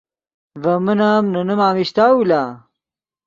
ڤے 0.61 0.73
من 0.85 0.99
ام 1.09 1.25
نے 1.33 1.41
نیم 1.47 1.61
امیشتاؤ 1.69 2.19
لا 2.29 2.41